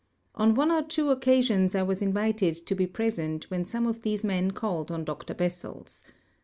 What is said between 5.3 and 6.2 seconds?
Bessels.